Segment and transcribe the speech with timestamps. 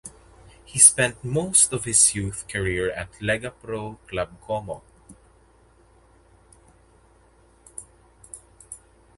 [0.65, 4.81] He spent most of his youth career at Lega Pro club Como.